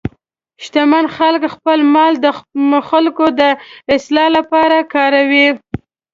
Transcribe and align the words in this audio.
شتمن 0.63 1.05
خلک 1.15 1.41
خپل 1.55 1.79
مال 1.93 2.13
د 2.25 2.27
خلکو 2.89 3.25
د 3.39 3.41
اصلاح 3.95 4.27
لپاره 4.37 4.77
کاروي. 4.93 5.47